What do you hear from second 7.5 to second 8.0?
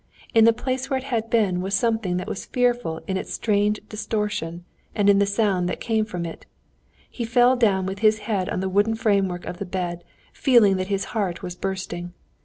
down with